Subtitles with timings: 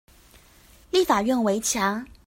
[0.89, 2.03] 立法院圍牆